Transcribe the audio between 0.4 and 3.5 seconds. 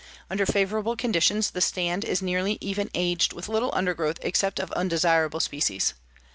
favorable conditions the stand is nearly even aged, with